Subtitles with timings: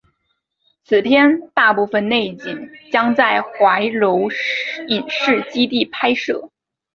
[0.83, 4.31] 此片大部分内景将在怀柔
[4.87, 6.49] 影视基地拍摄。